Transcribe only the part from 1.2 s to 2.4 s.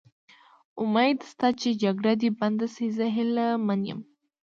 شته چې جګړه دې